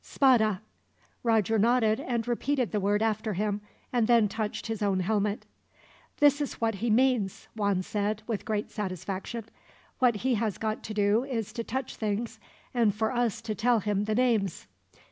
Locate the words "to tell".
13.43-13.79